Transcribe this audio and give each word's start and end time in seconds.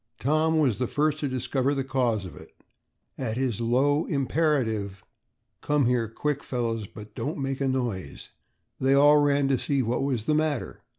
Tom 0.19 0.57
was 0.57 0.79
the 0.79 0.87
first 0.87 1.19
to 1.19 1.27
discover 1.27 1.75
the 1.75 1.83
cause 1.83 2.25
of 2.25 2.35
it. 2.35 2.55
At 3.19 3.37
his 3.37 3.61
low, 3.61 4.05
imperative, 4.07 5.03
"Come 5.61 5.85
here 5.85 6.07
quick, 6.09 6.43
fellows, 6.43 6.87
but 6.87 7.13
don't 7.13 7.37
make 7.37 7.61
a 7.61 7.67
noise," 7.67 8.29
they 8.79 8.95
all 8.95 9.17
ran 9.17 9.47
to 9.49 9.59
see 9.59 9.83
what 9.83 10.01
was 10.01 10.25
the 10.25 10.33
matter. 10.33 10.81